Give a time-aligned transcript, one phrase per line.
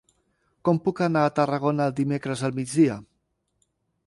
[0.69, 2.97] Com puc anar a Tarragona dimecres al migdia?